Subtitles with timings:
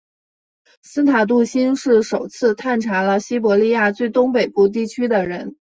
[0.81, 5.55] 斯塔杜欣是首次探查了西伯利亚最东北部地区的人。